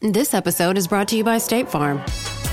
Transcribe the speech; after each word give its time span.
This 0.00 0.34
episode 0.34 0.76
is 0.76 0.88
brought 0.88 1.08
to 1.08 1.16
you 1.16 1.24
by 1.24 1.38
State 1.38 1.68
Farm. 1.68 2.04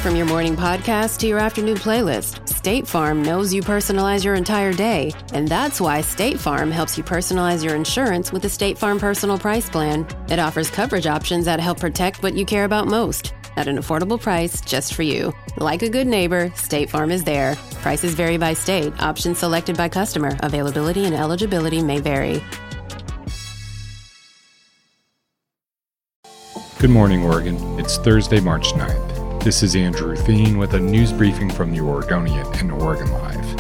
From 0.02 0.16
your 0.16 0.26
morning 0.28 0.56
podcast 0.56 1.18
to 1.20 1.28
your 1.28 1.40
afternoon 1.40 1.76
playlist, 1.76 2.48
State 2.48 2.88
Farm 2.88 3.24
knows 3.24 3.54
you 3.54 3.62
personalize 3.62 4.24
your 4.24 4.36
entire 4.36 4.72
day, 4.72 5.12
and 5.34 5.48
that's 5.48 5.82
why 5.82 6.02
State 6.02 6.40
Farm 6.40 6.72
helps 6.72 6.98
you 6.98 7.04
personalize 7.04 7.64
your 7.64 7.76
insurance 7.76 8.32
with 8.32 8.44
the 8.44 8.50
State 8.50 8.78
Farm 8.78 9.00
Personal 9.00 9.38
Price 9.38 9.70
Plan. 9.70 10.08
It 10.30 10.40
offers 10.40 10.70
coverage 10.70 11.08
options 11.08 11.44
that 11.46 11.60
help 11.60 11.80
protect 11.80 12.24
what 12.24 12.36
you 12.36 12.46
care 12.46 12.64
about 12.64 12.88
most 12.88 13.34
at 13.58 13.68
an 13.68 13.78
affordable 13.78 14.22
price 14.22 14.62
just 14.62 14.94
for 14.94 15.04
you. 15.04 15.34
Like 15.58 15.82
a 15.82 15.90
good 15.90 16.08
neighbor, 16.08 16.54
State 16.56 16.90
Farm 16.90 17.12
is 17.12 17.24
there. 17.24 17.56
Prices 17.82 18.14
vary 18.14 18.38
by 18.38 18.54
state, 18.54 18.94
options 19.02 19.40
selected 19.40 19.76
by 19.76 19.90
customer, 19.90 20.38
availability 20.42 21.04
and 21.06 21.16
eligibility 21.16 21.82
may 21.82 22.00
vary. 22.00 22.42
Good 26.82 26.90
morning, 26.90 27.24
Oregon. 27.24 27.58
It's 27.80 27.98
Thursday, 27.98 28.40
March 28.40 28.74
9th. 28.74 29.44
This 29.44 29.62
is 29.62 29.76
Andrew 29.76 30.16
Theen 30.16 30.58
with 30.58 30.74
a 30.74 30.80
news 30.80 31.14
briefing 31.14 31.52
from 31.52 31.72
the 31.72 31.80
Oregonian 31.80 32.48
and 32.56 32.72
Oregon 32.72 33.12
Live. 33.12 33.56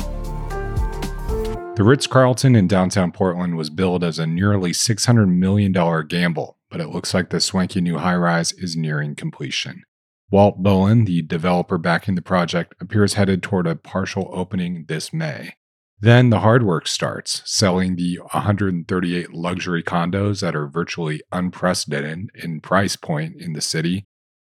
The 1.76 1.84
Ritz 1.84 2.07
Carlton 2.07 2.55
in 2.55 2.67
downtown 2.67 3.12
Portland 3.12 3.57
was 3.57 3.70
billed 3.70 4.03
as 4.03 4.17
a 4.17 4.26
nearly 4.26 4.71
$600 4.71 5.29
million 5.29 5.71
gamble, 6.07 6.57
but 6.71 6.81
it 6.81 6.89
looks 6.89 7.13
like 7.13 7.29
the 7.29 7.39
swanky 7.39 7.79
new 7.79 7.99
high 7.99 8.15
rise 8.15 8.53
is 8.53 8.76
nearing 8.76 9.13
completion. 9.13 9.84
Walt 10.31 10.63
Bowen, 10.63 11.05
the 11.05 11.21
developer 11.21 11.77
backing 11.77 12.15
the 12.15 12.23
project, 12.23 12.73
appears 12.81 13.13
headed 13.13 13.43
toward 13.43 13.67
a 13.67 13.76
partial 13.76 14.31
opening 14.34 14.85
this 14.88 15.13
May. 15.13 15.53
Then 16.02 16.32
the 16.32 16.40
hard 16.40 16.64
work 16.64 16.88
starts, 16.88 17.44
selling 17.46 17.96
the 17.96 18.18
138 18.18 19.34
luxury 19.34 19.84
condos 19.84 20.41
that 20.41 20.55
are 20.55 20.68
virtually 20.68 21.22
unprecedented 21.32 22.32
in 22.34 22.60
price 22.60 22.96
point 22.96 23.40
in 23.40 23.54
the 23.54 23.62
city. 23.62 24.05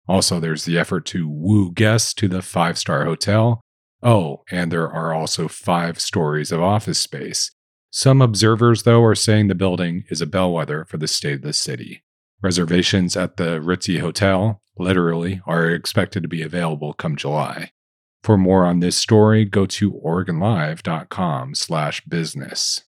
Also, 0.08 0.40
there's 0.40 0.64
the 0.64 0.76
effort 0.76 1.06
to 1.06 1.28
woo 1.28 1.70
guests 1.70 2.12
to 2.14 2.26
the 2.26 2.42
five 2.42 2.76
star 2.76 3.04
hotel. 3.04 3.60
Oh, 4.02 4.42
and 4.50 4.72
there 4.72 4.90
are 4.90 5.14
also 5.14 5.46
five 5.46 6.00
stories 6.00 6.50
of 6.50 6.60
office 6.60 6.98
space. 6.98 7.52
Some 7.88 8.20
observers, 8.20 8.82
though, 8.82 9.04
are 9.04 9.14
saying 9.14 9.46
the 9.46 9.54
building 9.54 10.04
is 10.10 10.20
a 10.20 10.26
bellwether 10.26 10.84
for 10.84 10.96
the 10.96 11.06
state 11.06 11.36
of 11.36 11.42
the 11.42 11.52
city. 11.52 12.02
Reservations 12.42 13.16
at 13.16 13.36
the 13.36 13.60
Ritzy 13.60 14.00
Hotel, 14.00 14.60
literally, 14.76 15.40
are 15.46 15.70
expected 15.70 16.24
to 16.24 16.28
be 16.28 16.42
available 16.42 16.92
come 16.94 17.14
July. 17.14 17.70
For 18.24 18.38
more 18.38 18.64
on 18.64 18.80
this 18.80 18.96
story, 18.96 19.44
go 19.44 19.66
to 19.66 19.92
OregonLive.com 19.92 21.54
slash 21.54 22.02
business. 22.06 22.84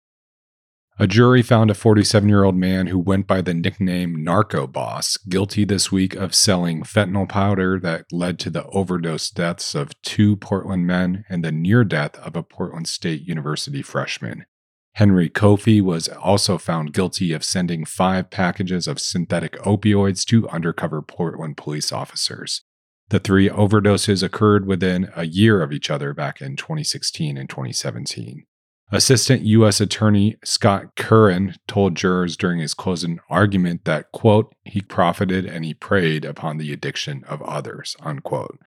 A 0.97 1.05
jury 1.05 1.43
found 1.43 1.69
a 1.69 1.75
47-year-old 1.75 2.55
man 2.55 2.87
who 2.87 2.97
went 2.97 3.27
by 3.27 3.41
the 3.41 3.53
nickname 3.53 4.23
Narco 4.23 4.65
Boss 4.65 5.15
guilty 5.29 5.63
this 5.63 5.91
week 5.91 6.15
of 6.15 6.33
selling 6.33 6.81
fentanyl 6.81 7.29
powder 7.29 7.79
that 7.79 8.05
led 8.11 8.39
to 8.39 8.49
the 8.49 8.65
overdose 8.69 9.29
deaths 9.29 9.75
of 9.75 10.01
two 10.01 10.37
Portland 10.37 10.87
men 10.87 11.23
and 11.29 11.45
the 11.45 11.51
near 11.51 11.83
death 11.83 12.17
of 12.17 12.35
a 12.35 12.41
Portland 12.41 12.87
State 12.87 13.21
University 13.27 13.83
freshman. 13.83 14.43
Henry 14.93 15.29
Kofi 15.29 15.83
was 15.83 16.07
also 16.07 16.57
found 16.57 16.93
guilty 16.93 17.31
of 17.31 17.43
sending 17.43 17.85
five 17.85 18.31
packages 18.31 18.87
of 18.87 18.99
synthetic 18.99 19.53
opioids 19.57 20.25
to 20.25 20.49
undercover 20.49 21.03
Portland 21.03 21.57
police 21.57 21.91
officers. 21.91 22.63
The 23.09 23.19
three 23.19 23.49
overdoses 23.49 24.21
occurred 24.21 24.65
within 24.65 25.09
a 25.15 25.25
year 25.25 25.61
of 25.61 25.71
each 25.71 25.89
other 25.89 26.13
back 26.13 26.41
in 26.41 26.57
2016 26.57 27.37
and 27.37 27.49
2017. 27.49 28.45
Assistant 28.91 29.41
U.S. 29.41 29.81
Attorney 29.81 30.37
Scott 30.43 30.95
Kerin 30.95 31.55
told 31.67 31.95
jurors 31.95 32.37
during 32.37 32.59
his 32.59 32.73
closing 32.73 33.19
argument 33.29 33.83
that, 33.83 34.11
quote, 34.13 34.53
he 34.63 34.81
profited 34.81 35.45
and 35.45 35.65
he 35.65 35.73
preyed 35.73 36.23
upon 36.23 36.57
the 36.57 36.71
addiction 36.71 37.23
of 37.25 37.41
others, 37.41 37.97
unquote. 37.99 38.59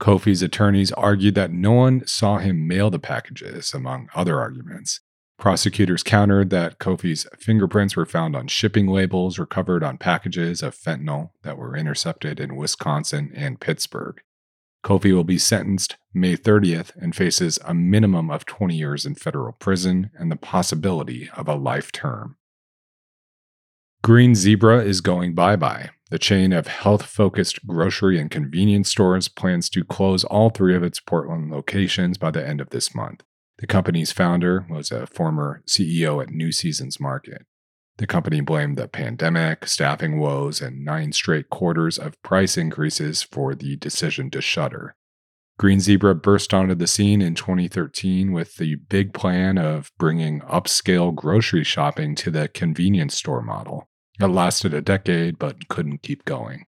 Kofi's 0.00 0.42
attorneys 0.42 0.92
argued 0.92 1.34
that 1.34 1.50
no 1.50 1.72
one 1.72 2.06
saw 2.06 2.38
him 2.38 2.68
mail 2.68 2.90
the 2.90 2.98
packages, 2.98 3.72
among 3.74 4.08
other 4.14 4.38
arguments. 4.38 5.00
Prosecutors 5.38 6.02
countered 6.02 6.50
that 6.50 6.80
Kofi's 6.80 7.26
fingerprints 7.38 7.94
were 7.94 8.04
found 8.04 8.34
on 8.34 8.48
shipping 8.48 8.88
labels 8.88 9.38
recovered 9.38 9.84
on 9.84 9.96
packages 9.96 10.62
of 10.62 10.74
fentanyl 10.74 11.30
that 11.42 11.56
were 11.56 11.76
intercepted 11.76 12.40
in 12.40 12.56
Wisconsin 12.56 13.30
and 13.34 13.60
Pittsburgh. 13.60 14.20
Kofi 14.84 15.14
will 15.14 15.24
be 15.24 15.38
sentenced 15.38 15.96
May 16.12 16.36
30th 16.36 16.90
and 16.96 17.14
faces 17.14 17.58
a 17.64 17.72
minimum 17.72 18.30
of 18.30 18.46
20 18.46 18.74
years 18.74 19.06
in 19.06 19.14
federal 19.14 19.52
prison 19.52 20.10
and 20.18 20.30
the 20.30 20.36
possibility 20.36 21.30
of 21.36 21.46
a 21.46 21.54
life 21.54 21.92
term. 21.92 22.36
Green 24.02 24.34
Zebra 24.34 24.84
is 24.84 25.00
going 25.00 25.34
bye 25.34 25.56
bye. 25.56 25.90
The 26.10 26.18
chain 26.18 26.52
of 26.52 26.66
health 26.66 27.04
focused 27.04 27.66
grocery 27.66 28.18
and 28.18 28.30
convenience 28.30 28.88
stores 28.88 29.28
plans 29.28 29.68
to 29.70 29.84
close 29.84 30.24
all 30.24 30.50
three 30.50 30.74
of 30.74 30.82
its 30.82 31.00
Portland 31.00 31.50
locations 31.50 32.18
by 32.18 32.30
the 32.30 32.44
end 32.44 32.60
of 32.60 32.70
this 32.70 32.94
month. 32.94 33.22
The 33.58 33.66
company's 33.66 34.12
founder 34.12 34.66
was 34.70 34.90
a 34.92 35.06
former 35.06 35.62
CEO 35.66 36.22
at 36.22 36.30
New 36.30 36.52
Seasons 36.52 37.00
Market. 37.00 37.44
The 37.96 38.06
company 38.06 38.40
blamed 38.40 38.78
the 38.78 38.86
pandemic, 38.86 39.66
staffing 39.66 40.20
woes, 40.20 40.60
and 40.60 40.84
nine 40.84 41.12
straight 41.12 41.50
quarters 41.50 41.98
of 41.98 42.20
price 42.22 42.56
increases 42.56 43.24
for 43.24 43.56
the 43.56 43.76
decision 43.76 44.30
to 44.30 44.40
shutter. 44.40 44.94
Green 45.58 45.80
Zebra 45.80 46.14
burst 46.14 46.54
onto 46.54 46.76
the 46.76 46.86
scene 46.86 47.20
in 47.20 47.34
2013 47.34 48.30
with 48.30 48.54
the 48.56 48.76
big 48.76 49.12
plan 49.12 49.58
of 49.58 49.90
bringing 49.98 50.38
upscale 50.42 51.12
grocery 51.12 51.64
shopping 51.64 52.14
to 52.14 52.30
the 52.30 52.46
convenience 52.46 53.16
store 53.16 53.42
model. 53.42 53.88
It 54.20 54.26
lasted 54.26 54.72
a 54.72 54.80
decade 54.80 55.36
but 55.36 55.66
couldn't 55.66 56.02
keep 56.02 56.24
going. 56.24 56.64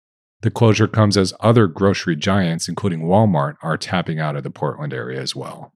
The 0.42 0.53
closure 0.53 0.86
comes 0.86 1.16
as 1.16 1.34
other 1.41 1.66
grocery 1.66 2.14
giants, 2.14 2.68
including 2.68 3.03
Walmart, 3.03 3.56
are 3.60 3.76
tapping 3.76 4.20
out 4.20 4.36
of 4.36 4.44
the 4.44 4.50
Portland 4.50 4.94
area 4.94 5.20
as 5.20 5.34
well. 5.34 5.72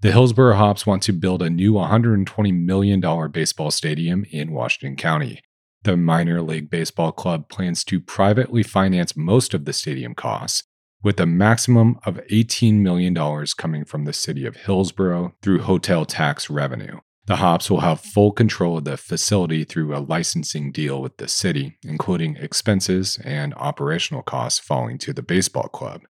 The 0.00 0.12
Hillsboro 0.12 0.54
Hops 0.54 0.86
want 0.86 1.02
to 1.02 1.12
build 1.12 1.42
a 1.42 1.50
new 1.50 1.72
$120 1.72 2.54
million 2.56 3.30
baseball 3.32 3.72
stadium 3.72 4.24
in 4.30 4.52
Washington 4.52 4.94
County. 4.94 5.40
The 5.82 5.96
minor 5.96 6.40
league 6.40 6.70
baseball 6.70 7.10
club 7.10 7.48
plans 7.48 7.82
to 7.86 8.00
privately 8.00 8.62
finance 8.62 9.16
most 9.16 9.54
of 9.54 9.64
the 9.64 9.72
stadium 9.72 10.14
costs, 10.14 10.62
with 11.02 11.18
a 11.18 11.26
maximum 11.26 11.98
of 12.06 12.20
$18 12.30 12.74
million 12.74 13.12
coming 13.56 13.84
from 13.84 14.04
the 14.04 14.12
city 14.12 14.46
of 14.46 14.54
Hillsboro 14.54 15.34
through 15.42 15.62
hotel 15.62 16.04
tax 16.04 16.48
revenue. 16.48 17.00
The 17.26 17.36
Hops 17.36 17.68
will 17.68 17.80
have 17.80 18.00
full 18.00 18.30
control 18.30 18.78
of 18.78 18.84
the 18.84 18.96
facility 18.96 19.64
through 19.64 19.96
a 19.96 19.98
licensing 19.98 20.70
deal 20.70 21.02
with 21.02 21.16
the 21.16 21.26
city, 21.26 21.76
including 21.82 22.36
expenses 22.36 23.18
and 23.24 23.52
operational 23.54 24.22
costs 24.22 24.60
falling 24.60 24.98
to 24.98 25.12
the 25.12 25.22
baseball 25.22 25.66
club. 25.66 26.02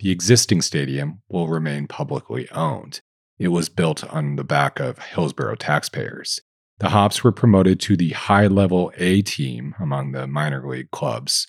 The 0.00 0.10
existing 0.10 0.62
stadium 0.62 1.22
will 1.28 1.46
remain 1.46 1.86
publicly 1.86 2.50
owned. 2.50 3.02
It 3.38 3.48
was 3.48 3.68
built 3.68 4.02
on 4.04 4.36
the 4.36 4.44
back 4.44 4.80
of 4.80 4.98
Hillsboro 4.98 5.56
taxpayers. 5.56 6.40
The 6.78 6.90
Hops 6.90 7.22
were 7.22 7.32
promoted 7.32 7.80
to 7.80 7.96
the 7.96 8.10
high 8.10 8.46
level 8.46 8.92
A 8.96 9.22
team 9.22 9.74
among 9.78 10.12
the 10.12 10.26
minor 10.26 10.66
league 10.66 10.90
clubs. 10.90 11.46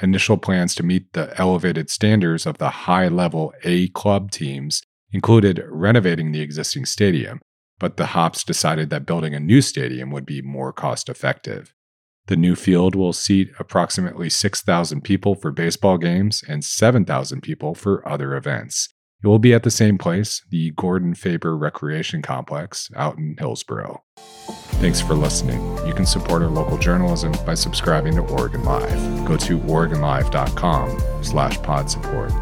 Initial 0.00 0.36
plans 0.36 0.74
to 0.76 0.82
meet 0.82 1.12
the 1.12 1.36
elevated 1.38 1.90
standards 1.90 2.46
of 2.46 2.58
the 2.58 2.70
high 2.70 3.08
level 3.08 3.52
A 3.64 3.88
club 3.88 4.30
teams 4.30 4.82
included 5.10 5.64
renovating 5.68 6.32
the 6.32 6.40
existing 6.40 6.86
stadium, 6.86 7.40
but 7.78 7.96
the 7.96 8.06
Hops 8.06 8.44
decided 8.44 8.90
that 8.90 9.06
building 9.06 9.34
a 9.34 9.40
new 9.40 9.60
stadium 9.60 10.10
would 10.10 10.26
be 10.26 10.42
more 10.42 10.72
cost 10.72 11.08
effective. 11.08 11.72
The 12.26 12.36
new 12.36 12.54
field 12.54 12.94
will 12.94 13.12
seat 13.12 13.50
approximately 13.58 14.28
6,000 14.28 15.02
people 15.02 15.34
for 15.34 15.50
baseball 15.50 15.98
games 15.98 16.44
and 16.46 16.64
7,000 16.64 17.40
people 17.40 17.74
for 17.74 18.06
other 18.06 18.36
events. 18.36 18.90
It 19.22 19.26
will 19.26 19.40
be 19.40 19.52
at 19.52 19.64
the 19.64 19.70
same 19.70 19.98
place, 19.98 20.42
the 20.50 20.70
Gordon 20.76 21.14
Faber 21.14 21.56
Recreation 21.56 22.22
Complex 22.22 22.88
out 22.94 23.18
in 23.18 23.34
Hillsboro. 23.38 24.02
Thanks 24.80 25.00
for 25.00 25.14
listening. 25.14 25.60
You 25.86 25.92
can 25.92 26.06
support 26.06 26.40
our 26.42 26.48
local 26.48 26.78
journalism 26.78 27.32
by 27.44 27.54
subscribing 27.54 28.14
to 28.14 28.22
Oregon 28.22 28.62
Live. 28.64 29.24
Go 29.26 29.36
to 29.36 29.58
oregonlive.com 29.58 31.24
slash 31.24 31.60
pod 31.62 31.90
support. 31.90 32.32